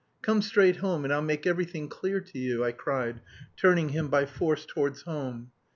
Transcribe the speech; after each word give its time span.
"Come 0.23 0.41
straight 0.41 0.77
home 0.77 1.03
and 1.03 1.13
I'll 1.13 1.21
make 1.21 1.45
everything 1.45 1.87
clear 1.87 2.21
to 2.21 2.39
you," 2.39 2.63
I 2.63 2.71
cried, 2.71 3.21
turning 3.55 3.89
him 3.89 4.07
by 4.07 4.25
force 4.25 4.65
towards 4.65 5.03
home. 5.03 5.51